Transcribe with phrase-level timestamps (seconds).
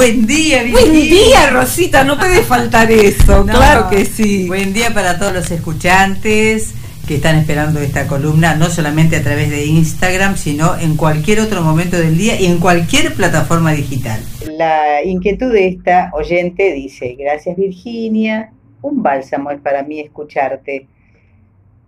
[0.00, 0.80] Buen día, Virginia.
[0.80, 4.48] Buen día, Rosita, no puede faltar eso, claro que sí.
[4.48, 6.74] Buen día para todos los escuchantes
[7.06, 11.60] que están esperando esta columna, no solamente a través de Instagram, sino en cualquier otro
[11.60, 14.22] momento del día y en cualquier plataforma digital.
[14.56, 20.86] La inquietud de esta oyente dice, gracias Virginia, un bálsamo es para mí escucharte.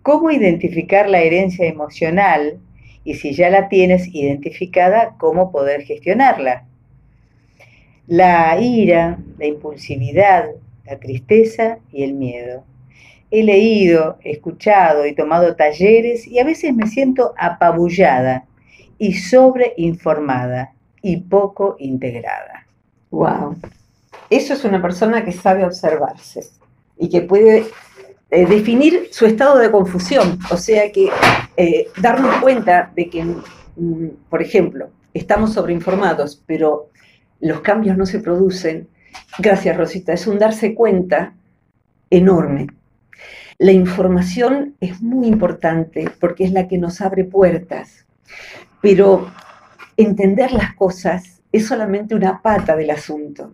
[0.03, 2.59] ¿Cómo identificar la herencia emocional?
[3.03, 6.67] Y si ya la tienes identificada, ¿cómo poder gestionarla?
[8.07, 10.49] La ira, la impulsividad,
[10.85, 12.63] la tristeza y el miedo.
[13.31, 18.45] He leído, escuchado y tomado talleres y a veces me siento apabullada
[18.97, 22.67] y sobreinformada y poco integrada.
[23.09, 23.55] Wow.
[24.29, 26.41] Eso es una persona que sabe observarse
[26.97, 27.65] y que puede
[28.31, 31.09] eh, definir su estado de confusión, o sea que
[31.57, 36.89] eh, darnos cuenta de que, mm, por ejemplo, estamos sobreinformados, pero
[37.43, 38.87] los cambios no se producen.
[39.37, 40.13] Gracias, Rosita.
[40.13, 41.33] Es un darse cuenta
[42.09, 42.67] enorme.
[43.59, 48.05] La información es muy importante porque es la que nos abre puertas,
[48.81, 49.31] pero
[49.97, 53.53] entender las cosas es solamente una pata del asunto.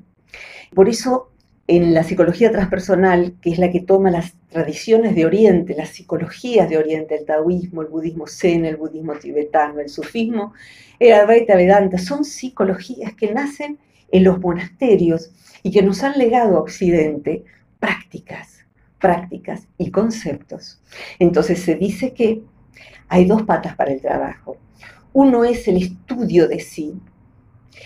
[0.74, 1.32] Por eso,
[1.70, 6.68] en la psicología transpersonal, que es la que toma las tradiciones de Oriente, las psicologías
[6.68, 10.54] de Oriente, el taoísmo, el budismo zen, el budismo tibetano, el sufismo,
[10.98, 13.78] el Advaita Vedanta, son psicologías que nacen
[14.12, 15.30] en los monasterios
[15.62, 17.44] y que nos han legado a Occidente
[17.80, 18.66] prácticas,
[19.00, 20.82] prácticas y conceptos.
[21.20, 22.42] Entonces se dice que
[23.10, 24.58] hay dos patas para el trabajo.
[25.14, 26.96] Uno es el estudio de sí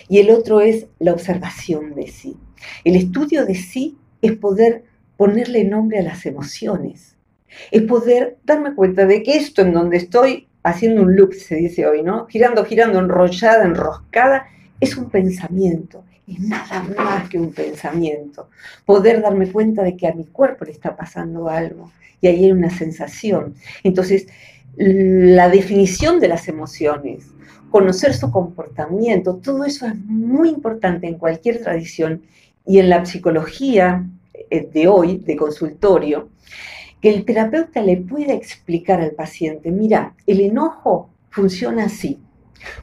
[0.08, 2.38] y el otro es la observación de sí.
[2.84, 4.84] El estudio de sí es poder
[5.16, 7.16] ponerle nombre a las emociones,
[7.70, 11.86] es poder darme cuenta de que esto en donde estoy haciendo un loop, se dice
[11.86, 12.26] hoy, ¿no?
[12.26, 14.46] Girando, girando, enrollada, enroscada,
[14.80, 18.48] es un pensamiento, es nada más que un pensamiento.
[18.84, 22.52] Poder darme cuenta de que a mi cuerpo le está pasando algo y ahí hay
[22.52, 23.54] una sensación.
[23.82, 24.26] Entonces,
[24.76, 27.26] la definición de las emociones,
[27.70, 32.22] conocer su comportamiento, todo eso es muy importante en cualquier tradición
[32.66, 34.06] y en la psicología
[34.50, 36.30] eh, de hoy, de consultorio,
[37.00, 42.18] que el terapeuta le pueda explicar al paciente, mira, el enojo funciona así.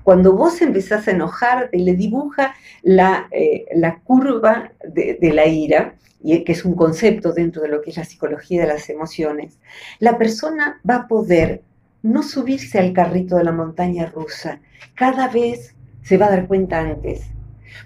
[0.03, 2.53] Cuando vos empezás a enojarte, le dibuja
[2.83, 3.65] la, eh,
[4.03, 7.97] curva de, de la ira, y que es un concepto dentro de lo que es
[7.97, 9.57] la psicología de las emociones,
[9.99, 11.63] la persona va a poder
[12.03, 14.59] no subirse al carrito de la montaña rusa.
[14.95, 17.23] Cada vez se va a dar cuenta antes.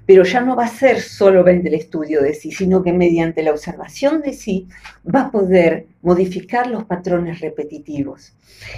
[0.06, 3.52] Pero ya no va a ser solamente el estudio de sí, sino que mediante la
[3.52, 4.68] observación de sí
[5.04, 8.34] va a poder modificar los patrones repetitivos.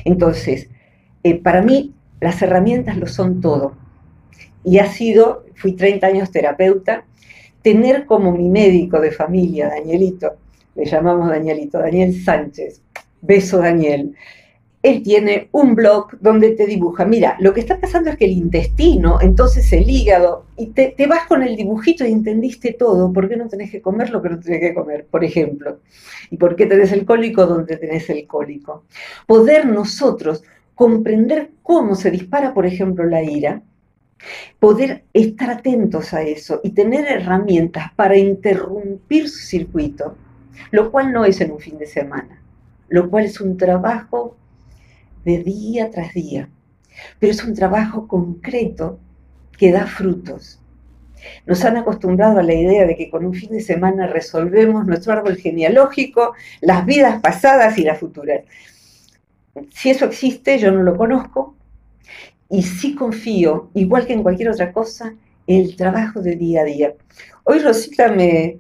[0.06, 0.70] Entonces,
[1.24, 3.76] eh, para mí las herramientas lo son todo.
[4.64, 7.06] Y ha sido, fui 30 años terapeuta,
[7.62, 10.38] tener como mi médico de familia, Danielito,
[10.76, 12.82] le llamamos Danielito, Daniel Sánchez,
[13.22, 14.16] beso Daniel,
[14.84, 18.32] él tiene un blog donde te dibuja, mira, lo que está pasando es que el
[18.32, 23.38] intestino, entonces el hígado, y te, vas con el dibujito y entendiste todo, ¿por qué
[23.38, 25.80] no tenés que comer lo que no tenés que comer, por ejemplo?
[26.30, 28.84] ¿Y por qué tenés el cólico donde tenés el cólico?
[29.26, 30.44] Poder nosotros
[30.76, 33.64] comprender cómo se dispara, por ejemplo, la ira,
[34.60, 40.16] poder estar atentos a eso y tener herramientas para interrumpir su circuito,
[40.72, 42.42] lo cual no es en un fin de semana,
[42.90, 44.38] lo cual es un trabajo
[45.28, 46.48] de día tras día,
[47.20, 48.98] pero es un trabajo concreto
[49.58, 50.62] que da frutos.
[51.46, 55.12] Nos han acostumbrado a la idea de que con un fin de semana resolvemos nuestro
[55.12, 58.46] árbol genealógico, las vidas pasadas y las futuras.
[59.74, 61.56] Si eso existe, yo no lo conozco
[62.50, 65.14] y sí confío, igual que en cualquier otra cosa,
[65.46, 66.94] el trabajo de día a día.
[67.44, 68.58] Hoy Rosita me,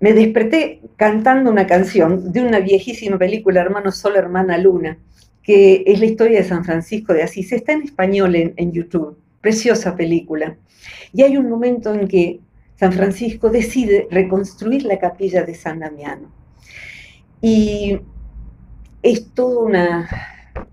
[0.00, 4.98] me desperté cantando una canción de una viejísima película, Hermano Sol, Hermana Luna,
[5.46, 7.52] que es la historia de San Francisco de Asís.
[7.52, 10.56] Está en español en, YouTube, preciosa película.
[11.12, 12.40] Y hay un momento en que
[12.74, 16.32] San Francisco decide reconstruir la capilla de San Damiano.
[17.40, 18.00] Y
[19.04, 20.10] es una,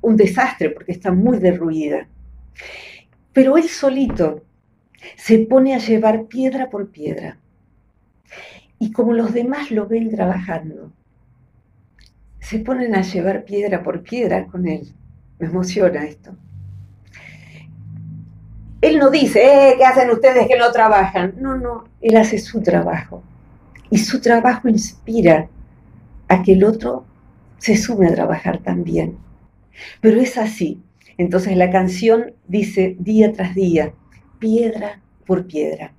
[0.02, 2.08] un desastre porque está muy derruida.
[3.31, 4.44] Pero él solito
[5.18, 7.38] se pone a llevar piedra por piedra.
[8.80, 10.92] Y como los demás lo ven trabajando,
[12.44, 14.94] se ponen a llevar piedra por piedra con él.
[15.40, 16.36] Me emociona esto.
[18.81, 21.36] Él no dice, eh, ¿qué hacen ustedes que no trabajan?
[21.40, 23.24] No, no, él hace su trabajo.
[23.90, 25.48] Y su trabajo inspira
[26.28, 27.06] a que el otro
[27.60, 29.18] se sume a trabajar también.
[30.01, 30.84] Pero es así.
[31.18, 33.94] Entonces la canción dice día tras día,
[34.40, 35.94] piedra por piedra.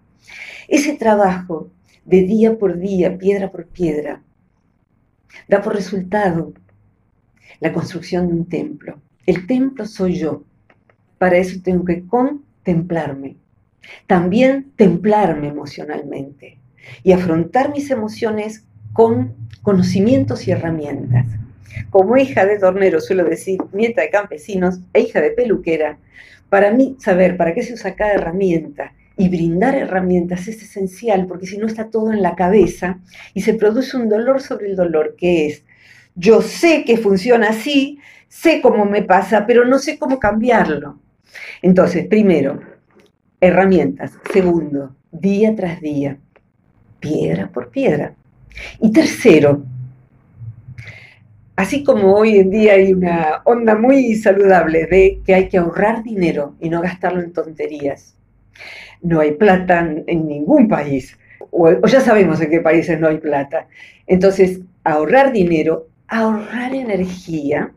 [0.68, 1.70] Ese trabajo
[2.04, 4.22] de día por día, piedra por piedra,
[5.48, 6.52] da por resultado
[7.60, 9.00] la construcción de un templo.
[9.26, 10.44] El templo soy yo.
[11.18, 13.36] Para eso tengo que contemplarme.
[14.06, 16.58] También templarme emocionalmente
[17.02, 21.26] y afrontar mis emociones con conocimientos y herramientas.
[21.90, 25.98] Como hija de tornero, suelo decir, nieta de campesinos e hija de peluquera,
[26.48, 31.46] para mí saber para qué se usa cada herramienta y brindar herramientas es esencial porque
[31.46, 32.98] si no está todo en la cabeza
[33.32, 35.64] y se produce un dolor sobre el dolor, que es,
[36.14, 40.98] yo sé que funciona así, sé cómo me pasa, pero no sé cómo cambiarlo.
[41.62, 42.60] Entonces, primero,
[43.40, 44.12] herramientas.
[44.32, 46.18] Segundo, día tras día,
[47.00, 48.14] piedra por piedra.
[48.80, 49.64] Y tercero,
[51.56, 56.02] así como hoy en día hay una onda muy saludable de que hay que ahorrar
[56.02, 58.14] dinero y no gastarlo en tonterías,
[59.04, 61.16] no hay plata en ningún país,
[61.56, 63.68] o, ya sabemos en qué países no hay plata.
[64.06, 67.72] Entonces, ahorrar dinero, ahorrar energía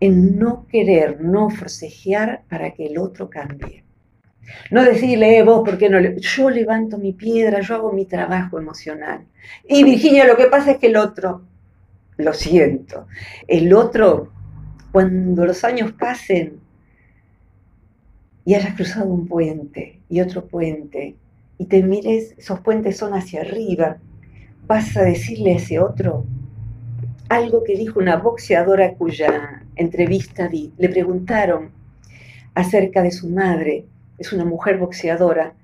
[0.00, 3.84] en no querer, no forcejear para que el otro cambie.
[4.70, 6.00] No decirle, eh, vos, ¿por qué no?
[6.00, 6.20] Le...
[6.20, 9.24] Yo levanto mi piedra, yo hago mi trabajo emocional.
[9.66, 11.42] Y Virginia, lo que pasa es que el otro,
[12.16, 13.06] lo siento,
[13.46, 14.32] el otro,
[14.92, 16.60] cuando los años pasen,
[18.44, 21.16] y hayas cruzado un puente y otro puente
[21.58, 23.98] y te mires, esos puentes son hacia arriba,
[24.66, 26.24] vas a decirle a ese otro
[27.28, 30.72] algo que dijo una boxeadora cuya entrevista vi.
[30.78, 31.70] Le preguntaron
[32.54, 33.86] acerca de su madre,
[34.18, 35.54] es una mujer boxeadora,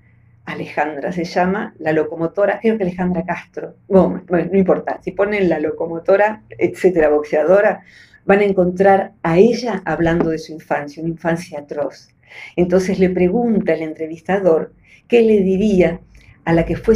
[0.47, 6.43] Alejandra se llama, la locomotora, creo que Alejandra Castro, no importa, si ponen la locomotora,
[6.59, 7.85] etcétera, boxeadora,
[8.25, 12.09] van a encontrar a ella hablando de su infancia, una infancia atroz.
[12.57, 14.75] Entonces le pregunta el entrevistador
[15.09, 16.01] qué le diría
[16.45, 16.95] a la que fue,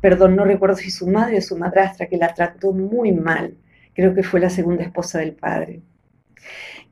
[0.00, 3.56] perdón, no recuerdo si su madre o su madrastra, que la trató muy mal,
[3.94, 5.82] creo que fue la segunda esposa del padre.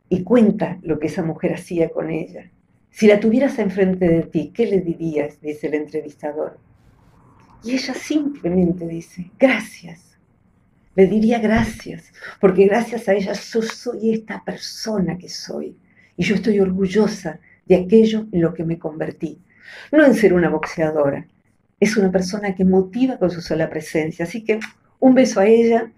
[0.08, 2.50] Y cuenta lo que esa mujer hacía con ella.
[2.90, 5.40] Si la tuvieras enfrente de ti, ¿qué le dirías?
[5.40, 6.58] dice el entrevistador.
[7.64, 10.16] Y ella simplemente dice, gracias.
[10.94, 15.76] Le diría gracias, porque gracias a ella yo soy esta persona que soy.
[16.16, 19.38] Y yo estoy orgullosa de aquello en lo que me convertí.
[19.92, 21.26] No en ser una boxeadora,
[21.80, 24.24] es una persona que motiva con su sola presencia.
[24.24, 24.60] Así que
[25.00, 25.90] un beso a ella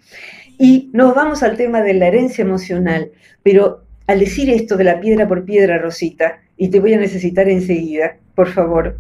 [0.58, 3.10] y nos vamos al tema de la herencia emocional.
[3.42, 7.48] Pero al decir esto de la piedra por piedra, Rosita, y te voy a necesitar
[7.48, 8.98] enseguida, por favor,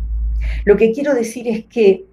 [0.64, 2.04] lo que quiero decir es que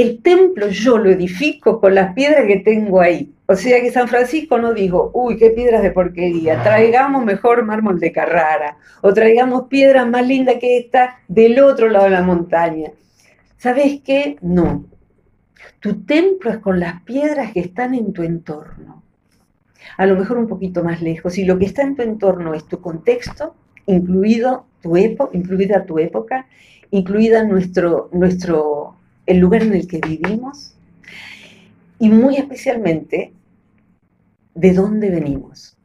[0.00, 3.34] el templo yo lo edifico con las piedras que tengo ahí.
[3.46, 7.98] O sea que San Francisco no dijo, uy, qué piedras de porquería, traigamos mejor mármol
[7.98, 12.90] de Carrara, o traigamos piedras más lindas que esta del otro lado de la montaña.
[13.56, 14.36] ¿Sabes qué?
[14.42, 14.84] No.
[15.80, 19.02] Tu templo es con las piedras que están en tu entorno.
[19.96, 21.38] A lo mejor un poquito más lejos.
[21.38, 23.54] Y lo que está en tu entorno es tu contexto,
[23.86, 26.46] incluido tu incluida tu época,
[26.90, 28.97] incluida nuestro, nuestro,
[29.28, 30.74] el lugar en el que vivimos,
[31.98, 33.32] y muy especialmente
[34.54, 35.76] de dónde venimos.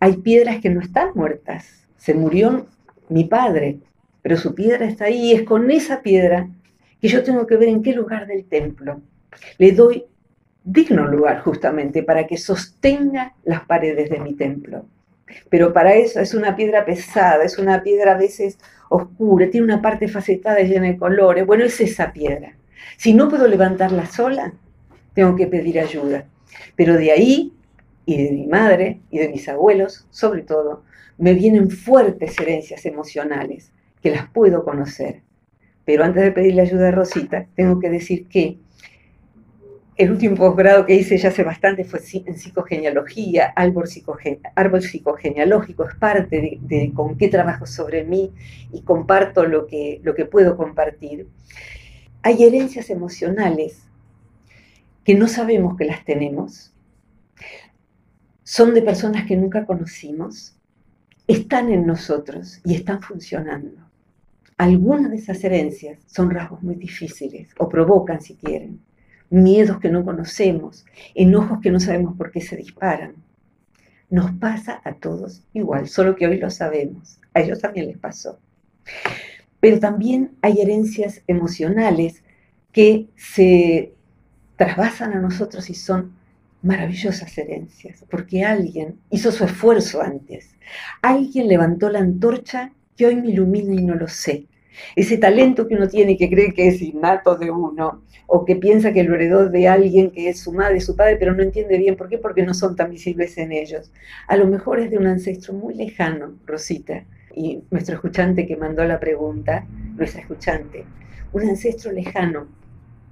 [0.00, 1.86] Hay piedras que no están muertas.
[1.96, 2.66] Se murió
[3.08, 3.78] mi padre,
[4.22, 6.48] pero su piedra está ahí y es con esa piedra
[7.00, 9.00] que yo tengo que ver en qué lugar del templo
[9.58, 10.04] le doy
[10.64, 14.86] digno lugar justamente para que sostenga las paredes de mi templo.
[15.50, 19.82] Pero para eso es una piedra pesada, es una piedra a veces oscura, tiene una
[19.82, 21.46] parte facetada llena de colores.
[21.46, 22.57] Bueno, es esa piedra.
[22.96, 24.52] Si no puedo levantarla sola,
[25.14, 26.26] tengo que pedir ayuda.
[26.76, 27.52] Pero de ahí
[28.06, 30.82] y de mi madre y de mis abuelos, sobre todo,
[31.18, 35.22] me vienen fuertes herencias emocionales que las puedo conocer.
[35.84, 38.58] Pero antes de pedirle ayuda a Rosita, tengo que decir que
[39.96, 46.60] el último posgrado que hice ya hace bastante fue en psicogenealogía, árbol, psicogenealógico, es parte
[46.60, 48.30] de, con qué trabajo sobre mí
[48.72, 51.26] y comparto lo que puedo compartir.
[52.22, 53.84] Hay herencias emocionales
[55.04, 56.72] que no sabemos que las tenemos,
[58.44, 60.58] son de personas que nunca conocimos
[61.28, 63.86] están en nosotros y están funcionando.
[64.56, 68.80] Algunas de esas herencias son rasgos muy difíciles o provocan, si quieren,
[69.30, 73.14] miedos que no conocemos, enojos que no sabemos por qué se disparan.
[74.08, 77.20] Nos pasa a todos igual, solo que hoy lo sabemos.
[77.34, 78.40] A ellos también les pasó.
[79.60, 82.22] Pero también hay herencias emocionales
[82.72, 83.92] que se
[84.56, 86.12] trasvasan a nosotros y son
[86.62, 90.56] maravillosas herencias, porque alguien hizo su esfuerzo antes,
[91.02, 94.46] alguien levantó la antorcha que hoy me ilumina y no lo sé.
[94.96, 98.92] Ese talento que uno tiene que cree que es innato de uno, o que piensa
[98.92, 101.96] que lo heredó de alguien que es su madre, su padre, pero no entiende bien
[101.96, 103.90] por qué, porque no son tan visibles en ellos.
[104.26, 108.84] A lo mejor es de un ancestro muy lejano, Rosita, y nuestro escuchante que mandó
[108.84, 109.66] la pregunta,
[109.96, 110.84] nuestra escuchante,
[111.32, 112.46] un ancestro lejano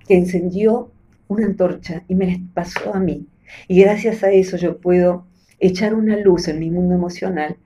[0.07, 0.91] que encendió
[1.29, 3.27] una antorcha y me la pasó a mí.
[3.69, 5.27] Y gracias a eso yo puedo
[5.59, 7.57] echar una luz en mi mundo emocional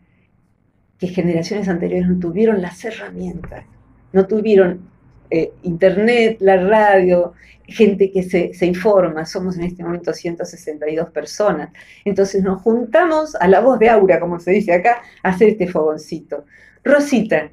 [0.99, 3.65] que generaciones anteriores no tuvieron las herramientas,
[4.13, 4.90] no tuvieron
[5.31, 7.33] eh, internet, la radio,
[7.71, 11.71] gente que se, informa, somos en este momento 162 personas.
[12.05, 15.69] Entonces nos juntamos a la voz de Aura, como se dice acá, a hacer este
[15.69, 16.45] fogoncito.
[16.83, 17.51] Rosita.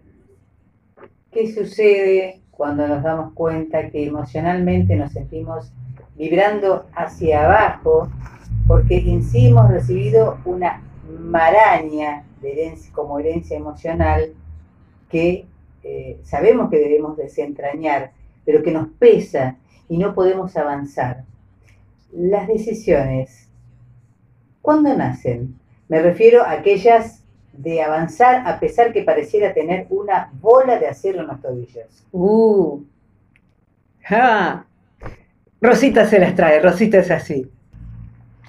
[1.32, 5.72] ¿Qué sucede cuando nos damos cuenta que emocionalmente nos sentimos
[6.16, 8.10] vibrando hacia abajo
[8.66, 10.82] porque en sí hemos recibido una
[11.20, 14.34] maraña de herencia, como herencia emocional
[15.10, 15.46] que
[16.24, 18.12] sabemos que debemos desentrañar,
[18.46, 19.58] pero que nos pesa
[19.89, 21.24] y no podemos avanzar.
[22.13, 23.50] Las decisiones,
[24.62, 25.56] ¿cuándo nacen?
[25.88, 31.22] Me refiero a aquellas de avanzar a pesar que pareciera tener una bola de acero
[31.22, 32.06] en los tobillos.
[32.12, 32.84] Uh,
[35.60, 37.50] Rosita se las trae, Rosita es así.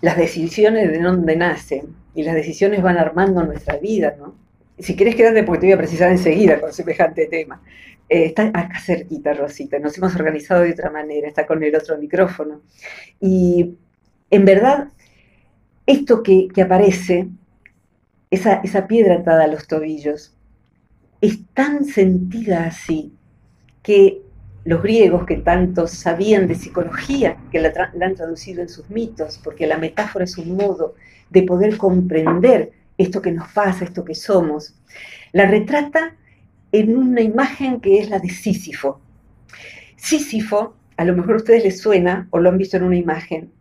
[0.02, 4.34] Las decisiones de dónde nacen y las decisiones van armando nuestra vida, ¿no?
[4.78, 7.62] Si querés quedarte, porque te voy a precisar enseguida con semejante tema.
[8.08, 11.98] Eh, está acá cerquita, Rosita, nos hemos organizado de otra manera, está con el otro
[11.98, 12.62] micrófono.
[13.20, 13.76] Y
[14.30, 14.88] en verdad,
[15.86, 17.28] esto que, aparece,
[18.30, 20.34] esa, esa piedra atada a los tobillos,
[21.20, 23.12] es tan sentida así
[23.82, 24.22] que
[24.64, 29.66] los griegos que tanto sabían de psicología, que la, han traducido en sus mitos, porque
[29.66, 30.94] la metáfora es un modo
[31.30, 34.74] de poder comprender esto que nos pasa, esto que somos,
[35.32, 36.16] la retrata
[36.72, 39.00] en una imagen que es la de Sísifo.
[39.96, 43.52] Sísifo, a lo mejor a ustedes les suena o lo han visto en una imagen,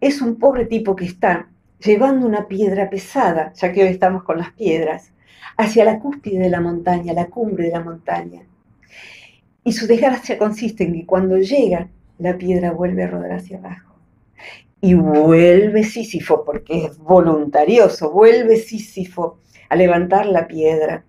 [0.00, 1.48] es un pobre tipo que está
[1.80, 5.12] llevando una piedra pesada, ya que hoy estamos con las piedras,
[5.56, 8.42] hacia la cúspide de la montaña, la cumbre de la montaña.
[9.64, 13.91] Y su desgracia consiste en que cuando llega, la piedra vuelve a rodar hacia abajo.
[14.82, 19.38] Y vuelve Sísifo, porque es voluntarioso, vuelve Sísifo
[19.70, 21.04] a levantar la piedra.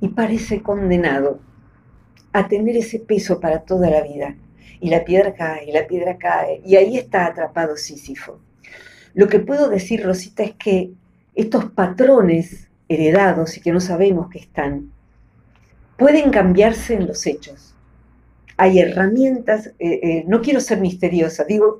[0.00, 1.38] Y parece condenado
[2.32, 4.34] a tener ese peso para toda la vida.
[4.80, 8.40] Y la piedra cae, y la piedra cae, y ahí está atrapado Sísifo.
[9.14, 10.90] Lo que puedo decir, Rosita, es que
[11.34, 14.90] estos patrones heredados y que no sabemos que están,
[15.96, 17.71] pueden cambiarse en los hechos.
[18.56, 21.78] Hay herramientas, eh, eh, no quiero ser misteriosa, digo,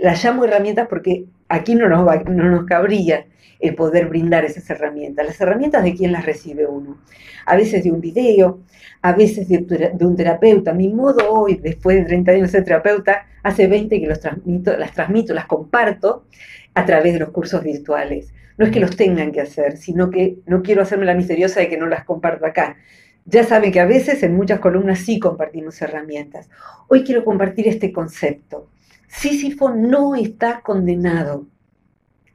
[0.00, 3.26] las llamo herramientas porque aquí no nos, no nos cabría
[3.60, 5.26] el poder brindar esas herramientas.
[5.26, 6.98] Las herramientas de quién las recibe uno.
[7.46, 8.60] A veces de un video,
[9.02, 9.64] a veces de,
[10.00, 10.72] un terapeuta.
[10.72, 14.92] Mi modo hoy, después de 30 años de terapeuta, hace 20 que los transmito, las
[14.92, 16.24] transmito, las comparto
[16.74, 18.32] a través de los cursos virtuales.
[18.58, 21.68] No es que los tengan que hacer, sino que no quiero hacerme la misteriosa de
[21.68, 22.76] que no las comparto acá,
[23.26, 26.48] ya saben que a veces en muchas columnas sí compartimos herramientas.
[26.88, 28.70] Hoy quiero compartir este concepto.
[29.08, 31.46] Sísifo no está condenado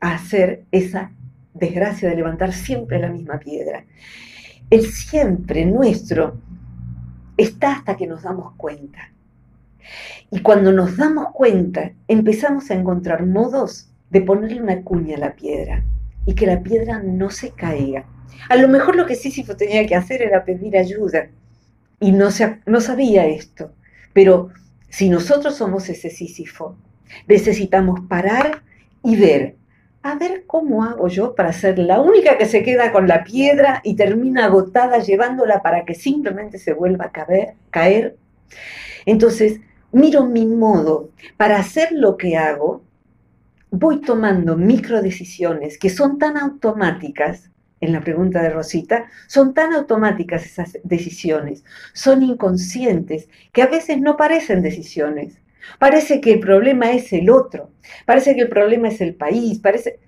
[0.01, 1.11] a hacer esa
[1.53, 3.85] desgracia de levantar siempre la misma piedra.
[4.69, 6.37] El siempre nuestro
[7.37, 9.11] está hasta que nos damos cuenta.
[10.29, 15.35] Y cuando nos damos cuenta, empezamos a encontrar modos de ponerle una cuña a la
[15.35, 15.85] piedra
[16.25, 18.05] y que la piedra no se caiga
[18.49, 21.29] a lo mejor lo que Sísifo tenía que hacer era pedir ayuda
[21.99, 22.29] y no,
[22.65, 23.73] no sabía esto.
[24.13, 24.49] Pero
[24.89, 26.75] si nosotros somos ese Sísifo,
[27.27, 28.63] necesitamos parar
[29.03, 29.55] y ver,
[30.03, 33.81] a ver cómo hago yo para ser la única que se queda con la piedra
[33.83, 37.53] y termina agotada llevándola para que simplemente se vuelva a caer.
[37.69, 38.17] caer.
[39.05, 39.59] Entonces,
[39.91, 42.83] miro mi modo para hacer lo que hago,
[43.71, 47.49] voy tomando micro decisiones que son tan automáticas
[47.79, 51.63] en la pregunta de Rosita, son tan automáticas esas decisiones,
[51.93, 55.39] son inconscientes, que a veces no parecen decisiones.
[55.79, 57.71] Parece que el problema es el otro,
[58.05, 59.99] parece que el problema es el país, parece...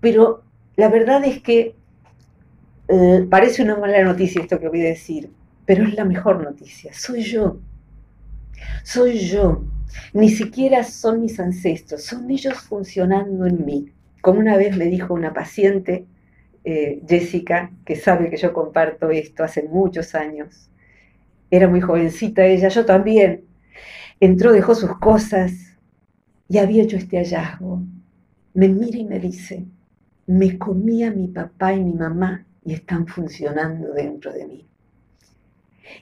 [0.00, 0.42] pero
[0.76, 1.76] la verdad es que
[2.88, 5.30] eh, parece una mala noticia esto que voy a decir,
[5.66, 6.92] pero es la mejor noticia.
[6.92, 7.60] Soy yo.
[8.82, 9.62] Soy yo.
[10.12, 13.92] Ni siquiera son mis ancestros, son ellos funcionando en mí.
[14.20, 16.06] Como una vez me dijo una paciente,
[16.64, 20.70] eh, Jessica, que sabe que yo comparto esto hace muchos años.
[21.50, 23.44] Era muy jovencita ella, yo también.
[24.20, 25.52] Entró, dejó sus cosas
[26.48, 27.82] y había hecho este hallazgo.
[28.52, 29.64] Me mira y me dice,
[30.26, 34.66] me comía mi papá y mi mamá y están funcionando dentro de mí.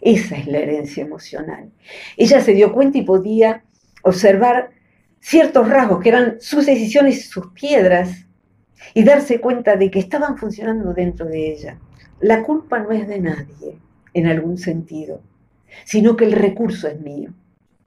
[0.01, 1.71] Esa es la herencia emocional.
[2.17, 3.65] Ella se dio cuenta y podía
[4.09, 4.71] observar
[5.21, 8.27] ciertos rasgos que eran sus decisiones sus piedras
[8.95, 11.79] y darse cuenta de que estaban funcionando dentro de ella.
[12.21, 13.79] La culpa no es de nadie,
[14.15, 15.21] en algún sentido,
[15.85, 17.33] sino que el recurso es mío.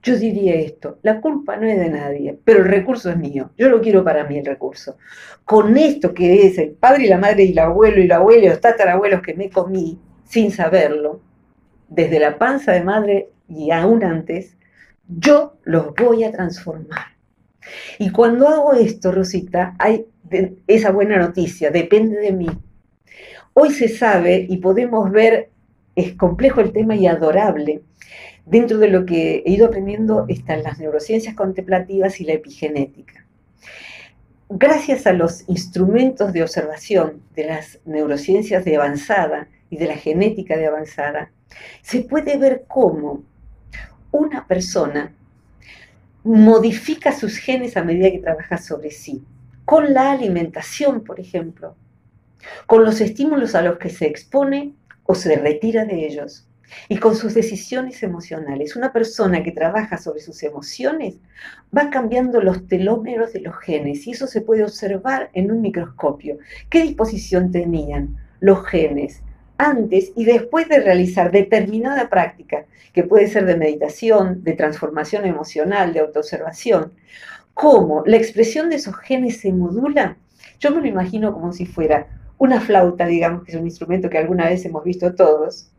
[0.02, 3.52] Yo diría esto, la culpa no es de nadie, pero el recurso es mío.
[3.56, 4.96] Yo lo quiero para mí el recurso.
[5.44, 8.44] Con esto que es el padre y la madre y el abuelo y la abuela
[8.44, 11.20] y los tatarabuelos que me comí sin saberlo,
[11.88, 14.56] desde la panza de madre y aún antes,
[15.08, 17.12] yo los voy a transformar.
[17.98, 20.06] Y cuando hago esto, Rosita, hay
[20.66, 22.48] esa buena noticia, depende de mí.
[23.54, 25.50] Hoy se sabe y podemos ver,
[25.94, 27.82] es complejo el tema y adorable.
[28.46, 33.24] Dentro de lo que he ido aprendiendo están las neurociencias contemplativas y la epigenética.
[34.48, 40.56] Gracias a los instrumentos de observación de las neurociencias de avanzada y de la genética
[40.56, 41.30] de avanzada,
[41.82, 43.22] se puede ver cómo
[44.12, 45.12] una persona
[46.22, 49.24] modifica sus genes a medida que trabaja sobre sí,
[49.64, 51.74] con la alimentación, por ejemplo,
[52.66, 56.46] con los estímulos a los que se expone o se retira de ellos,
[56.88, 58.76] y con sus decisiones emocionales.
[58.76, 61.16] Una persona que trabaja sobre sus emociones
[61.76, 64.06] va cambiando los telómeros de los genes.
[64.06, 66.38] Y eso se puede observar en un microscopio.
[66.70, 69.22] ¿Qué disposición tenían los genes
[69.58, 75.92] antes y después de realizar determinada práctica, que puede ser de meditación, de transformación emocional,
[75.92, 76.92] de autoobservación,
[77.54, 80.16] cómo la expresión de esos genes se modula,
[80.58, 82.06] yo me lo imagino como si fuera
[82.38, 85.70] una flauta, digamos, que es un instrumento que alguna vez hemos visto todos.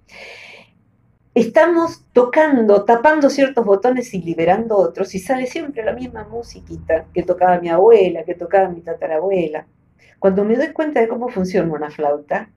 [1.35, 7.23] Estamos tocando, tapando ciertos botones y liberando otros, y sale siempre la misma musiquita que
[7.23, 9.67] tocaba mi abuela, que tocaba mi tatarabuela.
[10.19, 12.49] Cuando me doy cuenta de cómo funciona una flauta,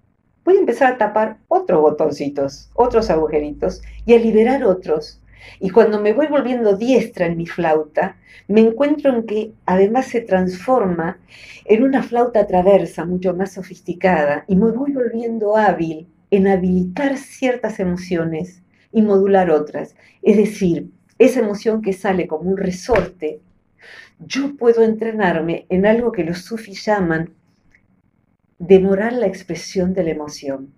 [0.47, 5.21] voy a empezar a tapar otros botoncitos, otros agujeritos y a liberar otros.
[5.59, 10.21] Y cuando me voy volviendo diestra en mi flauta, me encuentro en que además se
[10.21, 11.19] transforma
[11.65, 17.81] en una flauta traversa mucho más sofisticada y me voy volviendo hábil en habilitar ciertas
[17.81, 19.97] emociones y modular otras.
[20.23, 23.41] Es decir, esa emoción que sale como un resorte,
[24.21, 27.31] yo puedo entrenarme en algo que los sufis llaman
[28.59, 30.73] demorar la expresión de la emoción.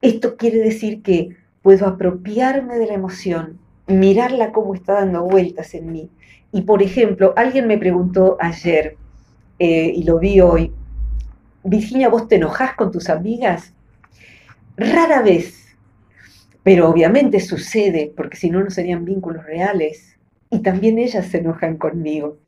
[0.00, 5.92] Esto quiere decir que puedo apropiarme de la emoción, mirarla como está dando vueltas en
[5.92, 6.10] mí.
[6.52, 8.96] Y por ejemplo, alguien me preguntó ayer,
[9.58, 10.72] eh, y lo vi hoy,
[11.64, 13.74] Virginia, ¿vos te enojás con tus amigas?
[14.76, 15.76] Rara vez,
[16.62, 20.16] pero obviamente sucede, porque si no, no serían vínculos reales.
[20.50, 22.38] Y también ellas se enojan conmigo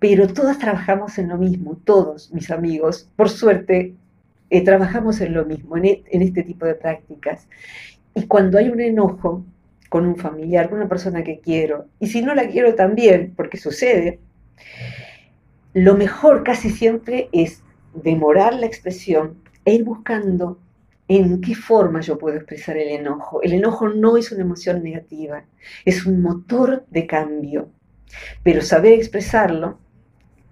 [0.00, 3.94] pero todas trabajamos en lo mismo, todos mis amigos, por suerte,
[4.48, 7.46] eh, trabajamos en lo mismo, e, en, este tipo de prácticas.
[8.14, 9.44] Y cuando hay un enojo
[9.90, 13.58] con un familiar, con una persona que quiero, y si no la quiero también, porque
[13.58, 14.18] sucede,
[15.74, 19.34] lo mejor casi siempre es demorar la expresión
[19.66, 20.58] e ir buscando
[21.08, 23.42] en qué forma yo puedo expresar el enojo.
[23.42, 25.44] El enojo no es una emoción negativa,
[25.84, 27.68] es un motor de cambio,
[28.42, 29.78] pero saber expresarlo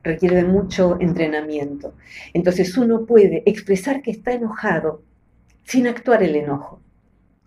[0.09, 1.95] requiere mucho entrenamiento.
[2.33, 5.03] Entonces uno puede expresar que está enojado
[5.65, 6.81] sin actuar el enojo.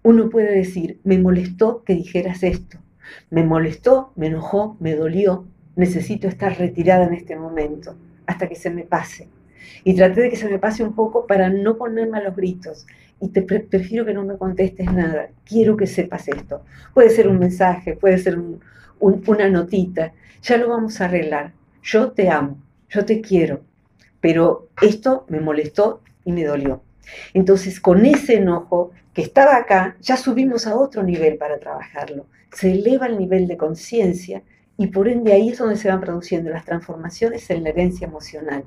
[0.04, 2.78] Uno puede decir, me molestó que dijeras esto,
[3.30, 5.46] me molestó, me enojó, me dolió,
[5.76, 7.96] necesito estar retirada en este momento
[8.26, 9.28] hasta que se me pase.
[9.84, 12.86] Y traté de que se me pase un poco para no ponerme a los gritos.
[13.20, 15.30] Y te prefiero que no me contestes nada.
[15.46, 16.64] Quiero que sepas esto.
[16.94, 18.40] Puede ser un mensaje, puede ser
[19.00, 20.14] una notita.
[20.44, 22.58] Ya lo vamos a arreglar yo te amo,
[22.90, 23.62] yo te quiero,
[24.20, 26.82] pero esto me molestó y me dolió.
[27.34, 32.28] Entonces, con ese enojo que estaba acá, ya subimos a otro nivel para trabajarlo.
[32.54, 34.44] Se eleva el nivel de conciencia
[34.78, 38.64] y por ende ahí es donde se van produciendo las transformaciones en la herencia emocional.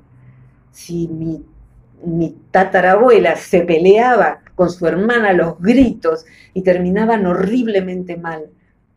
[0.71, 1.45] Si mi,
[2.51, 8.49] tatarabuela se peleaba con su hermana a los gritos y terminaban horriblemente mal,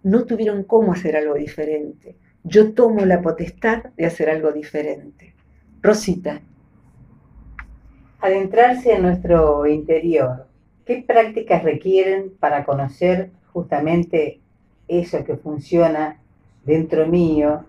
[0.02, 5.34] no tuvieron cómo hacer algo diferente yo tomo la potestad de hacer algo diferente.
[5.82, 6.40] Rosita.
[8.20, 10.46] Adentrarse en nuestro interior.
[10.84, 14.40] ¿Qué prácticas requieren para conocer justamente
[14.88, 16.20] eso que funciona
[16.64, 17.64] dentro mío,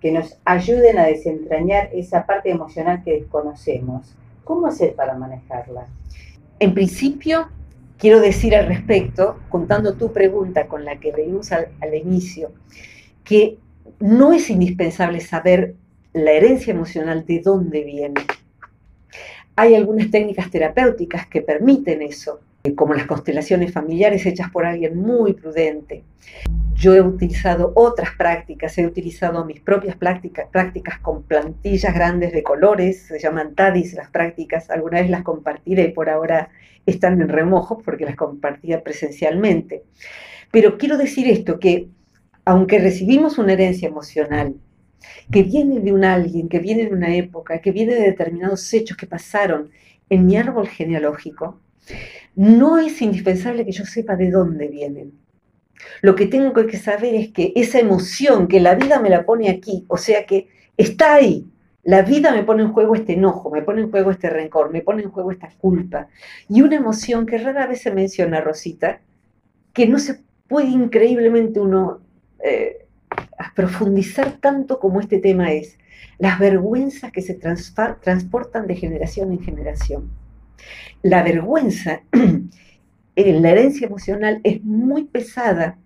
[0.00, 4.14] que nos ayuden a desentrañar esa parte emocional que desconocemos?
[4.44, 5.88] ¿Cómo hacer para manejarla?
[6.60, 7.48] En principio,
[7.98, 12.52] quiero decir al respecto, contando tu pregunta con la que venimos al, al inicio,
[13.26, 13.58] que
[14.00, 15.74] no es indispensable saber
[16.12, 18.20] la herencia emocional de dónde viene.
[19.56, 22.40] Hay algunas técnicas terapéuticas que permiten eso,
[22.74, 26.04] como las constelaciones familiares hechas por alguien muy prudente.
[26.74, 32.42] Yo he utilizado otras prácticas, he utilizado mis propias prácticas, prácticas con plantillas grandes de
[32.42, 36.50] colores, se llaman TADIS las prácticas, alguna vez las compartiré, y por ahora
[36.84, 39.84] están en remojo porque las compartía presencialmente.
[40.50, 41.88] Pero quiero decir esto, que
[42.46, 44.54] aunque recibimos una herencia emocional
[45.30, 48.96] que viene de un alguien, que viene de una época, que viene de determinados hechos
[48.96, 49.70] que pasaron
[50.08, 51.60] en mi árbol genealógico,
[52.36, 55.12] no es indispensable que yo sepa de dónde vienen.
[56.02, 59.50] Lo que tengo que saber es que esa emoción que la vida me la pone
[59.50, 61.46] aquí, o sea que está ahí,
[61.82, 64.82] la vida me pone en juego este enojo, me pone en juego este rencor, me
[64.82, 66.08] pone en juego esta culpa.
[66.48, 69.00] Y una emoción que rara vez se menciona, Rosita,
[69.72, 72.05] que no se puede increíblemente uno
[72.42, 72.86] eh,
[73.38, 75.78] a profundizar tanto como este tema es,
[76.18, 80.10] las vergüenzas que se transportan de generación en generación.
[81.02, 82.02] La vergüenza
[83.16, 85.78] en la herencia emocional es muy pesada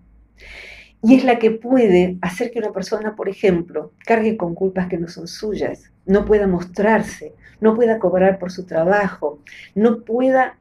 [1.03, 4.97] y es la que puede hacer que una persona, por ejemplo, cargue con culpas que
[4.97, 9.39] no son suyas, no pueda mostrarse, no pueda cobrar por su trabajo,
[9.73, 10.57] no pueda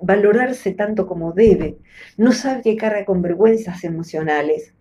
[0.00, 1.76] valorarse tanto como debe,
[2.16, 4.72] no sabe que carga con vergüenzas emocionales,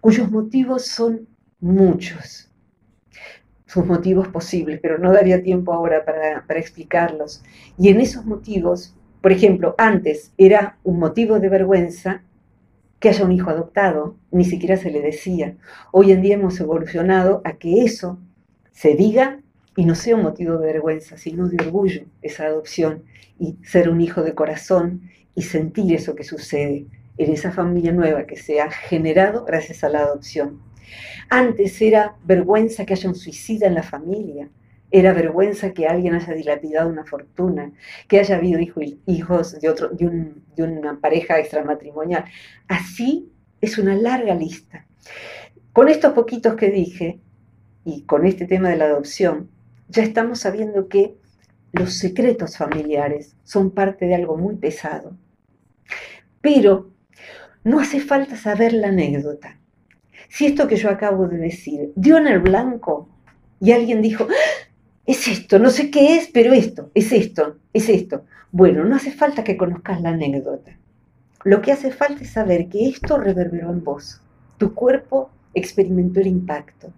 [0.00, 1.28] cuyos motivos son
[1.60, 2.50] muchos.
[3.66, 7.42] Sus motivos posibles, pero no daría tiempo ahora para, explicarlos.
[7.78, 12.22] Y en esos motivos, por ejemplo, antes era un motivo de vergüenza
[13.00, 15.56] que haya un hijo adoptado, ni siquiera se le decía.
[15.90, 18.18] Hoy en día hemos evolucionado a que eso
[18.70, 19.40] se diga
[19.74, 23.04] y no sea un motivo de vergüenza, sino de orgullo, esa adopción,
[23.38, 26.86] y ser un hijo de corazón y sentir eso que sucede
[27.18, 30.62] en esa familia nueva que se ha generado gracias a la adopción.
[31.28, 34.50] Antes era vergüenza que haya un suicida en la familia,
[34.90, 37.72] era vergüenza que alguien haya dilapidado una fortuna,
[38.08, 38.60] que haya habido
[39.06, 42.26] hijos de, otro, de, de una pareja extramatrimonial.
[42.68, 44.86] Así es una larga lista.
[45.72, 47.20] Con estos poquitos que dije
[47.86, 49.48] y con este tema de la adopción,
[49.88, 51.16] ya estamos sabiendo que
[51.72, 55.16] los secretos familiares son parte de algo muy pesado.
[56.42, 56.91] Pero
[57.64, 59.58] no hace falta saber la anécdota.
[60.28, 63.08] Si esto que yo acabo de decir dio en el blanco
[63.60, 64.68] y alguien dijo, ¡Ah!
[65.06, 68.24] es esto, no sé qué es, pero esto, es esto, es esto.
[68.50, 70.76] Bueno, no hace falta que conozcas la anécdota.
[71.44, 74.20] Lo que hace falta es saber que esto reverberó en vos.
[74.58, 76.92] Tu cuerpo experimentó el impacto.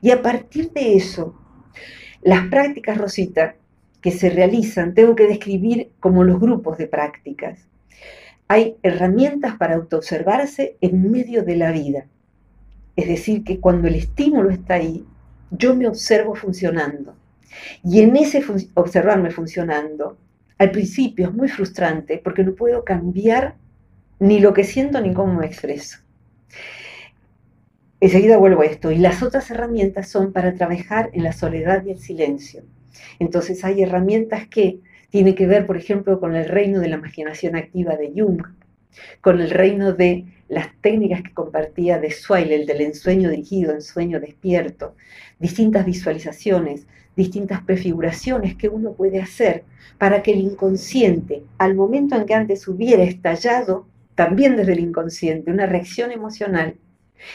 [0.00, 1.38] Y a partir de eso,
[2.22, 3.56] las prácticas, Rosita,
[4.00, 7.68] que se realizan, tengo que describir como los grupos de prácticas
[8.48, 12.06] hay herramientas para autoobservarse en medio de la vida.
[12.96, 15.06] Es decir, que cuando el estímulo está ahí,
[15.50, 17.14] yo me observo funcionando.
[17.84, 18.42] Y en ese
[18.74, 20.18] observarme funcionando,
[20.56, 23.54] al principio es muy frustrante porque no puedo cambiar
[24.18, 25.98] ni lo que siento ni cómo me expreso.
[28.00, 28.90] Enseguida vuelvo a esto.
[28.90, 32.62] Y las otras herramientas son para trabajar en la soledad y el silencio.
[33.18, 37.56] Entonces hay herramientas que tiene que ver, por ejemplo, con el reino de la imaginación
[37.56, 38.42] activa de Jung,
[39.20, 44.20] con el reino de las técnicas que compartía de Swail, el del ensueño dirigido, ensueño
[44.20, 44.94] despierto,
[45.38, 49.64] distintas visualizaciones, distintas prefiguraciones que uno puede hacer
[49.98, 55.50] para que el inconsciente, al momento en que antes hubiera estallado, también desde el inconsciente,
[55.50, 56.76] una reacción emocional,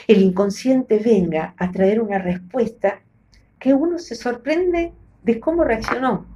[0.08, 3.02] el inconsciente venga a traer una respuesta
[3.60, 6.33] que uno se sorprende de cómo reaccionó.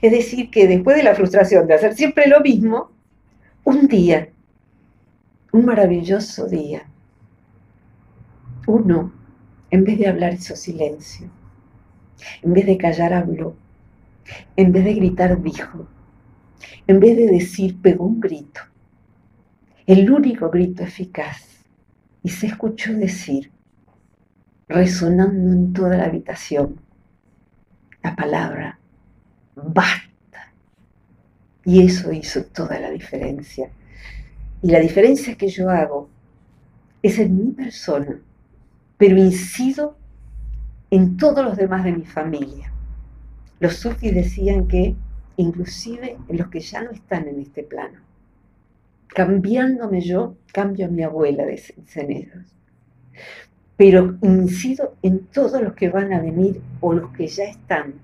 [0.00, 2.90] Es decir, que después de la frustración de hacer siempre lo mismo,
[3.64, 4.28] un día,
[5.52, 6.86] un maravilloso día,
[8.66, 9.12] uno,
[9.70, 11.28] en vez de hablar, hizo silencio.
[12.42, 13.56] En vez de callar, habló.
[14.56, 15.88] En vez de gritar, dijo.
[16.86, 18.60] En vez de decir, pegó un grito.
[19.86, 21.64] El único grito eficaz.
[22.22, 23.50] Y se escuchó decir,
[24.68, 26.80] resonando en toda la habitación,
[28.02, 28.78] la palabra
[29.54, 30.52] basta.
[31.64, 33.70] Y eso hizo toda la diferencia.
[34.62, 36.08] Y la diferencia que yo hago
[37.02, 38.20] es en mi persona,
[38.96, 39.96] pero incido
[40.90, 42.72] en todos los demás de mi familia.
[43.60, 44.96] los sufis decían que
[45.36, 48.00] inclusive en los que ya no están en este plano,
[49.08, 52.44] cambiándome yo, cambio a mi abuela, dicen ellos.
[53.76, 57.94] Pero incido en todos los que van a venir o los que ya están.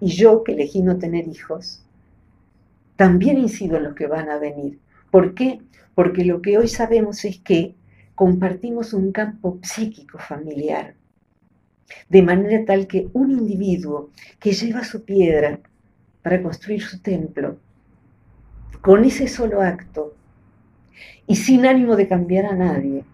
[0.00, 1.82] Y yo, que elegí no tener hijos,
[2.96, 4.78] también incido en los que van a venir.
[5.10, 5.60] ¿Por qué?
[5.94, 7.74] Porque lo que hoy sabemos es que
[8.14, 10.94] compartimos un campo psíquico familiar,
[12.08, 15.60] de manera tal que un individuo que lleva su piedra
[16.22, 17.58] para construir su templo,
[18.80, 20.14] con ese solo acto
[21.26, 23.04] y sin ánimo de cambiar a nadie,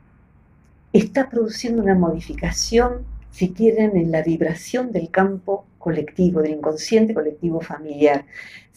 [0.92, 7.60] está produciendo una modificación, si quieren, en la vibración del campo colectivo, del inconsciente colectivo
[7.60, 8.26] familiar.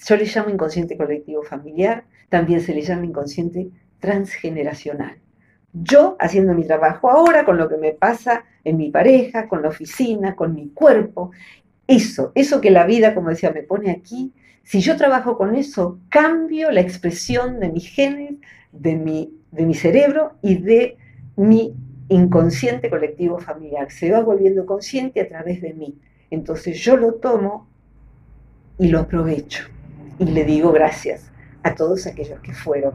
[0.03, 5.19] Yo le llamo inconsciente colectivo familiar, también se le llama inconsciente transgeneracional.
[5.73, 9.69] Yo haciendo mi trabajo ahora con lo que me pasa en mi pareja, con la
[9.69, 11.29] oficina, con mi cuerpo,
[11.85, 15.99] eso, eso que la vida, como decía, me pone aquí, si yo trabajo con eso,
[16.09, 18.33] cambio la expresión de mis genes,
[18.71, 20.97] de mi, de mi cerebro y de
[21.35, 21.75] mi
[22.09, 23.91] inconsciente colectivo familiar.
[23.91, 25.99] Se va volviendo consciente a través de mí.
[26.29, 27.67] Entonces yo lo tomo
[28.77, 29.65] y lo aprovecho.
[30.19, 31.31] Y le digo gracias
[31.63, 32.93] a todos aquellos que fueron.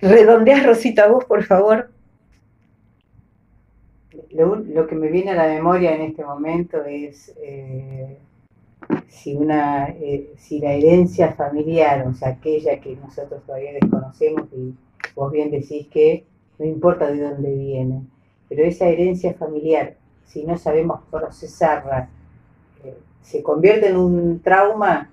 [0.00, 1.90] Redondeas, Rosita, vos, por favor.
[4.30, 8.18] Lo, que me viene a la memoria en este momento es eh,
[9.08, 14.74] si, una, eh, si la herencia familiar, o sea, aquella que nosotros todavía desconocemos y
[15.14, 16.24] vos bien decís que
[16.62, 18.02] no importa de dónde viene,
[18.48, 22.08] pero esa herencia familiar, si no sabemos procesarla,
[22.84, 25.10] eh, se convierte en un trauma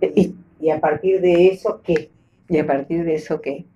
[0.00, 2.10] y, y a partir de eso, ¿qué?
[2.48, 3.66] Y a partir de eso, ¿qué?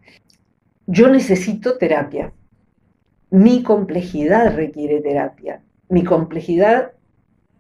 [0.87, 2.33] Yo necesito terapia.
[3.31, 5.63] Mi complejidad requiere terapia.
[5.89, 6.93] Mi complejidad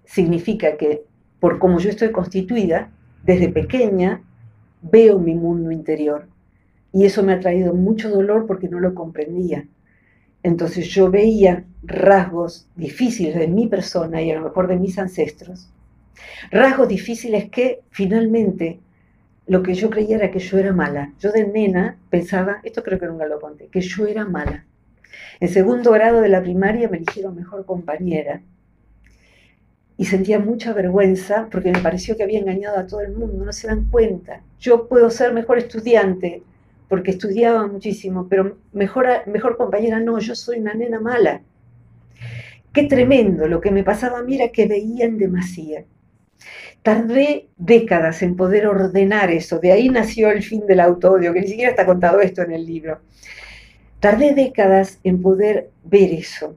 [0.04, 1.02] significa que
[1.40, 2.92] por cómo yo estoy constituida,
[3.24, 4.22] desde pequeña
[4.82, 6.28] veo mi mundo interior.
[6.96, 9.66] Y eso me ha traído mucho dolor porque no lo comprendía.
[10.42, 15.68] Entonces yo veía rasgos difíciles de mi persona y a lo mejor de mis ancestros.
[16.50, 18.80] Rasgos difíciles que finalmente
[19.46, 21.12] lo que yo creía era que yo era mala.
[21.18, 24.64] Yo de nena pensaba, esto creo que nunca lo conté, que yo era mala.
[25.38, 28.40] En segundo grado de la primaria me eligieron mejor compañera
[29.98, 33.52] y sentía mucha vergüenza porque me pareció que había engañado a todo el mundo, no
[33.52, 34.40] se dan cuenta.
[34.58, 36.42] Yo puedo ser mejor estudiante
[36.88, 41.42] porque estudiaba muchísimo, pero mejor, compañera no, yo soy una nena mala.
[42.72, 45.86] Qué tremendo, lo que me pasaba a mí era que veían demasiado.
[46.82, 51.48] Tardé décadas en poder ordenar eso, de ahí nació el fin del autodio, que ni
[51.48, 53.00] siquiera está contado esto en el libro.
[53.98, 56.56] Tardé décadas en poder ver eso,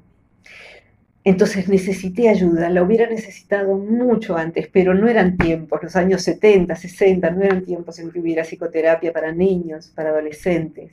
[1.30, 6.76] entonces necesité ayuda, la hubiera necesitado mucho antes, pero no eran tiempos, los años 70,
[6.76, 10.92] 60, no eran tiempos en que hubiera psicoterapia para niños, para adolescentes.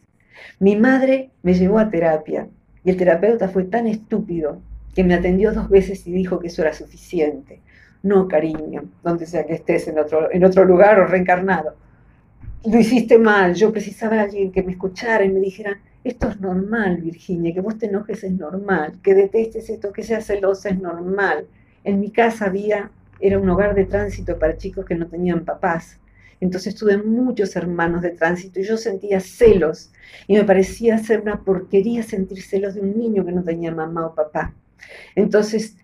[0.61, 2.49] Mi madre me llevó a terapia
[2.85, 4.61] y el terapeuta fue tan estúpido
[4.95, 7.61] que me atendió dos veces y dijo que eso era suficiente.
[8.03, 11.77] No, cariño, donde sea que estés en otro, en otro lugar o reencarnado.
[12.67, 16.41] Lo hiciste mal, yo precisaba a alguien que me escuchara y me dijera, esto es
[16.41, 20.81] normal, Virginia, que vos te enojes es normal, que detestes esto, que seas celosa es
[20.81, 21.47] normal.
[21.85, 26.01] En mi casa había, era un hogar de tránsito para chicos que no tenían papás.
[26.41, 29.93] Entonces tuve muchos hermanos de tránsito y yo sentía celos
[30.27, 34.07] y me parecía ser una porquería sentir celos de un niño que no tenía mamá
[34.07, 34.55] o papá.
[35.15, 35.77] Entonces,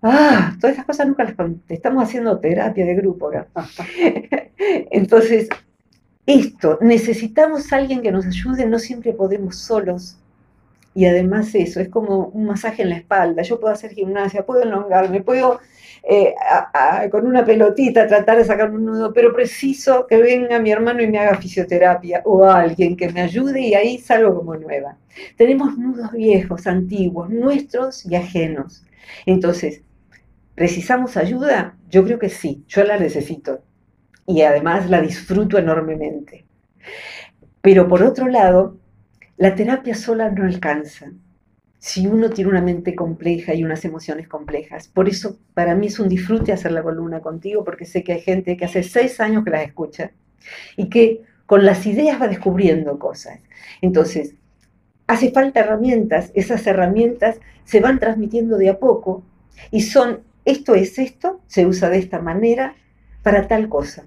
[0.00, 1.74] ah, todas esas cosas nunca las conté.
[1.74, 3.48] Estamos haciendo terapia de grupo ahora.
[4.90, 5.48] Entonces,
[6.28, 10.18] esto, necesitamos alguien que nos ayude, no siempre podemos solos.
[10.94, 13.42] Y además eso, es como un masaje en la espalda.
[13.42, 15.58] Yo puedo hacer gimnasia, puedo elongarme, puedo
[16.02, 16.34] eh,
[17.10, 21.06] con una pelotita tratar de sacar un nudo, pero preciso que venga mi hermano y
[21.06, 24.98] me haga fisioterapia o alguien que me ayude y ahí salgo como nueva.
[25.38, 28.84] Tenemos nudos viejos, antiguos, nuestros y ajenos.
[29.24, 29.80] Entonces,
[30.54, 31.74] ¿precisamos ayuda?
[31.88, 33.62] Yo creo que sí, yo la necesito
[34.28, 36.44] y además la disfruto enormemente.
[37.62, 38.76] Pero por otro lado,
[39.38, 41.10] la terapia sola no alcanza
[41.78, 44.86] si uno tiene una mente compleja y unas emociones complejas.
[44.86, 48.20] Por eso para mí es un disfrute hacer la columna contigo, porque sé que hay
[48.20, 50.10] gente que hace seis años que las escucha
[50.76, 53.40] y que con las ideas va descubriendo cosas.
[53.80, 54.34] Entonces,
[55.06, 59.22] hace falta herramientas, esas herramientas se van transmitiendo de a poco
[59.70, 62.74] y son, esto es esto, se usa de esta manera
[63.22, 64.06] para tal cosa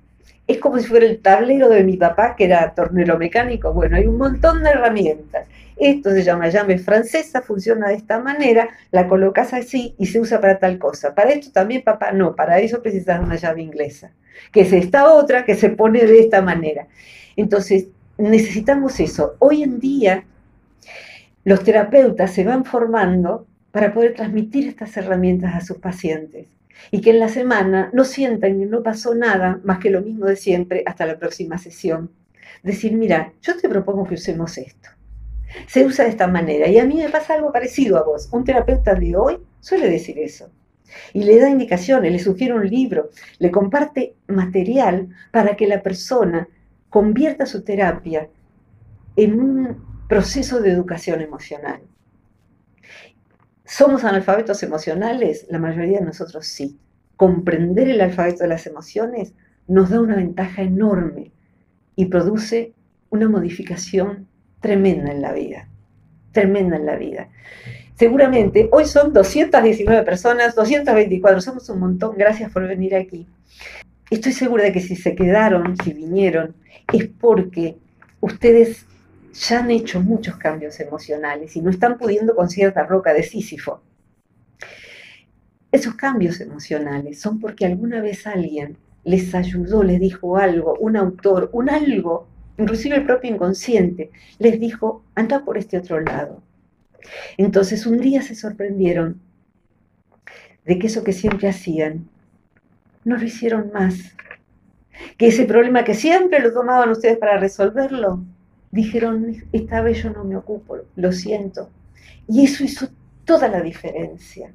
[0.52, 3.74] es como si fuera el tablero de mi papá, que era tornero mecánico.
[3.74, 5.48] Bueno, hay un montón de herramientas.
[5.78, 10.40] esto se llama llave francesa, funciona de esta manera, la colocas así y se usa
[10.40, 11.16] para tal cosa.
[11.16, 14.12] Para esto también, papá, no, para eso precisas una llave inglesa,
[14.52, 16.88] que es esta otra que se pone de esta manera.
[17.36, 17.88] Entonces,
[18.18, 19.36] necesitamos eso.
[19.40, 20.26] Hoy en día,
[21.44, 26.48] los terapeutas se van formando para poder transmitir estas herramientas a sus pacientes
[26.92, 30.26] y que en la semana no sientan que no pasó nada más que lo mismo
[30.26, 32.12] de siempre hasta la próxima sesión.
[32.64, 34.90] Decir, mira, yo te propongo que usemos esto.
[35.68, 38.30] Se usa de esta manera y a mí me pasa algo parecido a vos.
[38.32, 40.50] Un terapeuta de hoy suele decir eso.
[41.14, 46.48] Y le da indicaciones, le sugiere un libro, le comparte material para que la persona
[46.90, 48.30] convierta su terapia
[49.16, 51.82] en un proceso de educación emocional.
[53.72, 55.46] ¿Somos analfabetos emocionales?
[55.50, 56.78] La mayoría de nosotros sí.
[57.16, 59.34] Comprender el alfabeto de las emociones
[59.66, 61.32] nos da una ventaja enorme
[61.96, 62.74] y produce
[63.12, 64.28] una modificación
[64.60, 65.70] tremenda en la vida.
[66.34, 67.30] Tremenda en la vida.
[67.96, 73.26] Seguramente, hoy son 219 personas, 224, somos un montón, gracias por venir aquí.
[74.10, 76.56] Estoy segura de que si se quedaron, si vinieron,
[76.92, 77.78] es porque
[78.20, 78.86] ustedes
[79.34, 83.82] ya han hecho muchos cambios emocionales y no están pudiendo con cierta roca de Sísifo.
[85.72, 91.50] Esos cambios emocionales son porque alguna vez alguien les ayudó, les dijo algo, un autor,
[91.54, 96.44] un algo, inclusive el propio inconsciente, les dijo, anda por este otro lado.
[97.38, 99.22] Entonces un día se sorprendieron
[100.66, 102.10] de que eso que siempre hacían,
[103.04, 104.16] no lo hicieron más.
[105.18, 108.24] Que ese problema que siempre lo tomaban ustedes para resolverlo,
[108.72, 111.70] dijeron, esta vez yo no me ocupo, lo siento.
[112.28, 112.88] Y eso hizo
[113.26, 114.52] toda la diferencia.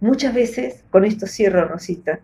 [0.00, 2.20] Muchas veces, con esto cierro, Rosita,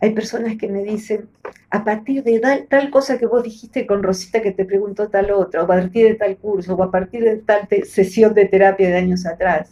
[0.00, 1.28] hay personas que me dicen,
[1.70, 5.62] a partir de tal, cosa que vos dijiste con Rosita que te preguntó tal otra,
[5.62, 8.96] o a partir de tal curso, o a partir de tal sesión de terapia de
[8.96, 9.70] años atrás,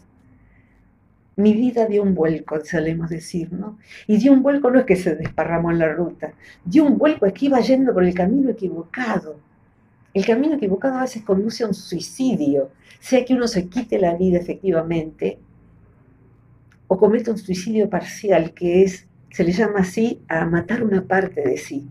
[1.36, 3.78] mi vida dio un vuelco, solemos decir, ¿no?
[4.06, 6.32] Y dio un vuelco no es que se desparramó en la ruta,
[6.64, 9.36] dio un vuelco es que iba yendo por el camino equivocado
[10.14, 12.70] el camino equivocado a veces conduce a un suicidio,
[13.00, 15.38] sea que uno se quite la vida efectivamente
[16.86, 21.40] o cometa un suicidio parcial, que es, se le llama así, a matar una parte
[21.40, 21.88] de sí.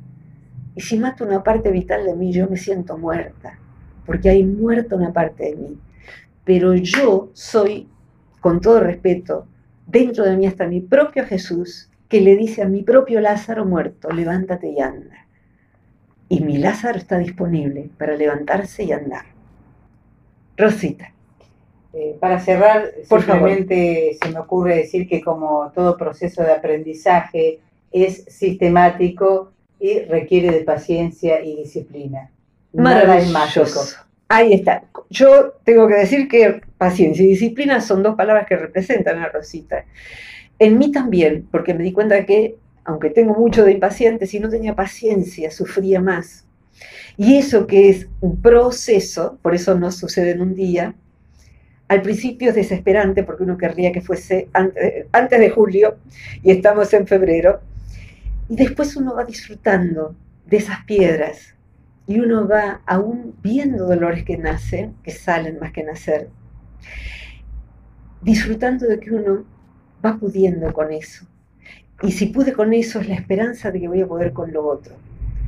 [0.76, 3.58] Y si mato una parte vital de mí, yo me siento muerta,
[4.06, 5.80] porque hay muerta una parte de mí.
[6.46, 7.88] Pero yo soy,
[8.40, 9.48] con todo respeto,
[9.88, 14.12] dentro de mí hasta mi propio Jesús, que le dice a mi propio Lázaro muerto,
[14.12, 15.22] levántate y anda
[16.32, 19.26] y mi Lázaro está disponible para levantarse y andar.
[20.56, 21.12] Rosita.
[21.92, 27.60] Eh, para cerrar, simplemente se me ocurre decir que como todo proceso de aprendizaje
[27.92, 32.32] es sistemático y requiere de paciencia y disciplina.
[34.30, 34.86] Ahí está.
[35.10, 39.84] Yo tengo que decir que paciencia y disciplina son dos palabras que representan a Rosita.
[40.60, 44.50] En mí también, porque me di cuenta que aunque tengo mucho de impaciente, si no
[44.50, 46.46] tenía paciencia, sufría más.
[47.18, 50.96] Y eso que es un proceso, por eso no sucede en un día,
[51.88, 55.98] al principio es desesperante porque uno querría que fuese antes, de julio
[56.42, 57.60] y estamos en febrero.
[58.48, 60.16] Y después uno va disfrutando
[60.46, 61.54] de esas piedras
[62.08, 66.30] y uno va aún viendo dolores que nacen, que salen más que nacer,
[68.22, 69.44] disfrutando de que uno
[70.04, 71.26] va pudiendo con eso.
[72.04, 74.68] Y si pude con eso, es la esperanza de que voy a poder con lo
[74.68, 74.96] otro.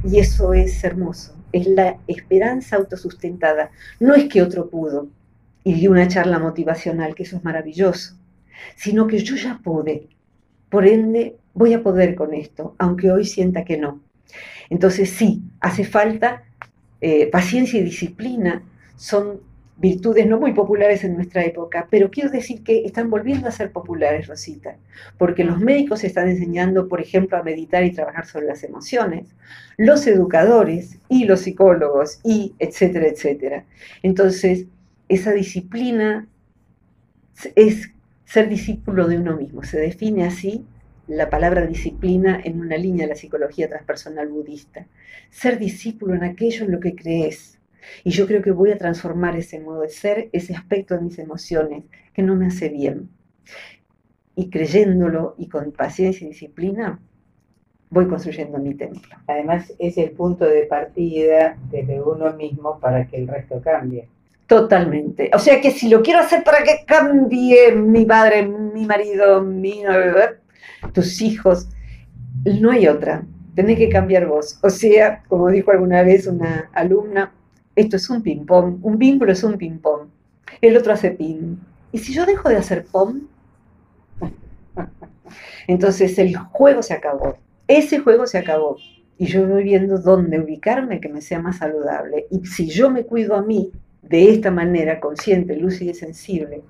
[0.04, 3.72] Y eso es hermoso, es la esperanza autosustentada.
[4.00, 5.08] No es que otro pudo
[5.63, 8.16] y di una charla motivacional, que eso es maravilloso,
[8.76, 10.10] sino que yo ya pude.
[10.70, 14.02] Por ende, voy a poder con esto, aunque hoy sienta que no.
[14.70, 16.44] Entonces sí, hace falta
[17.02, 18.63] eh, paciencia y disciplina,
[18.96, 19.42] son
[19.78, 23.72] virtudes no muy populares en nuestra época, pero quiero decir que están volviendo a ser
[23.72, 24.78] populares, Rosita,
[25.18, 29.36] porque los médicos están enseñando, por ejemplo, a meditar y trabajar sobre las emociones,
[29.78, 33.66] los educadores y los psicólogos, y etcétera, etcétera.
[34.04, 34.68] Entonces,
[35.10, 36.28] esa disciplina
[37.56, 37.91] es
[38.26, 40.66] ser discípulo de uno mismo, se define así
[41.08, 44.88] la palabra disciplina en una línea de la psicología transpersonal budista.
[45.30, 47.53] Ser discípulo en aquello en lo que crees,
[48.04, 51.20] y yo creo que voy a transformar ese modo de ser, ese aspecto de mis
[51.20, 53.10] emociones que no me hace bien.
[54.36, 57.00] Y creyéndolo y con paciencia y disciplina,
[57.90, 59.16] voy construyendo mi templo.
[59.28, 64.08] Además, es el punto de partida desde uno mismo para que el resto cambie.
[64.48, 65.30] Totalmente.
[65.34, 69.84] O sea que si lo quiero hacer para que cambie mi padre, mi marido, mi
[70.92, 71.70] tus hijos,
[72.44, 73.24] no hay otra.
[73.56, 74.60] Tenés que cambiar vos.
[74.62, 77.32] O sea, como dijo alguna vez una alumna,
[77.76, 80.07] esto es un ping-pong, un vínculo es un ping-pong.
[80.61, 81.59] El otro hace pin.
[81.91, 83.21] ¿Y si yo dejo de hacer pom?
[85.67, 87.36] Entonces el juego se acabó.
[87.67, 88.78] Ese juego se acabó.
[89.17, 92.28] Y yo voy viendo dónde ubicarme que me sea más saludable.
[92.30, 93.71] Y si yo me cuido a mí
[94.01, 96.61] de esta manera, consciente, lúcida y sensible,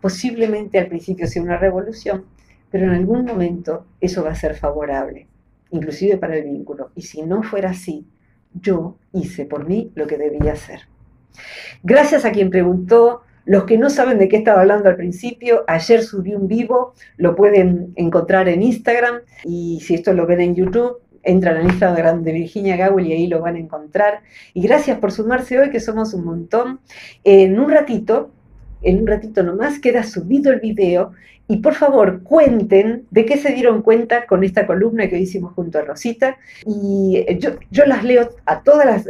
[0.00, 2.24] posiblemente al principio sea una revolución,
[2.70, 5.26] pero en algún momento eso va a ser favorable,
[5.70, 6.90] inclusive para el vínculo.
[6.94, 8.06] Y si no fuera así,
[8.60, 10.80] yo hice por mí lo que debía hacer.
[11.82, 16.02] Gracias a quien preguntó, los que no saben de qué estaba hablando al principio, ayer
[16.02, 21.00] subí un vivo, lo pueden encontrar en Instagram y si esto lo ven en YouTube,
[21.22, 24.22] entran al Instagram de Virginia Gowell y ahí lo van a encontrar.
[24.54, 26.80] Y gracias por sumarse hoy, que somos un montón.
[27.24, 28.30] En un ratito,
[28.82, 31.12] en un ratito nomás, queda subido el video
[31.48, 35.78] y por favor cuenten de qué se dieron cuenta con esta columna que hicimos junto
[35.78, 36.38] a Rosita.
[36.66, 39.06] Y yo, yo las leo, a, todas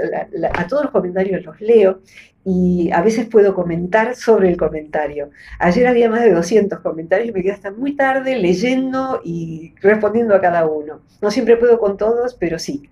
[0.54, 2.00] a todos los comentarios los leo
[2.44, 5.30] y a veces puedo comentar sobre el comentario.
[5.58, 10.32] Ayer había más de 200 comentarios y me quedé hasta muy tarde leyendo y respondiendo
[10.32, 11.00] a cada uno.
[11.20, 12.88] No siempre puedo con todos, pero sí.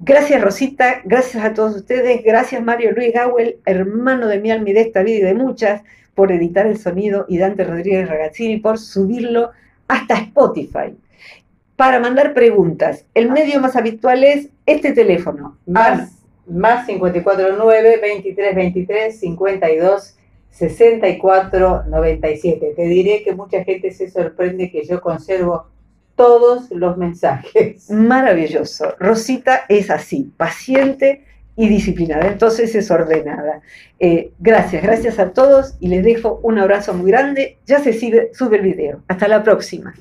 [0.00, 4.72] Gracias Rosita, gracias a todos ustedes, gracias Mario Luis Gawel, hermano de mi alma y
[4.72, 5.82] de esta vida y de muchas,
[6.14, 9.50] por editar el sonido y Dante Rodríguez Ragazzini por subirlo
[9.88, 10.96] hasta Spotify.
[11.76, 15.58] Para mandar preguntas, el medio más habitual es este teléfono.
[15.66, 20.16] Más más 549 23 23 52
[20.50, 22.72] 64 97.
[22.76, 25.66] Te diré que mucha gente se sorprende que yo conservo
[26.16, 27.90] todos los mensajes.
[27.90, 28.94] Maravilloso.
[28.98, 31.24] Rosita es así, paciente
[31.56, 33.60] y disciplinada, entonces es ordenada.
[34.00, 37.58] Eh, gracias, gracias a todos y les dejo un abrazo muy grande.
[37.66, 37.92] Ya se
[38.32, 39.02] sube el video.
[39.08, 39.94] Hasta la próxima.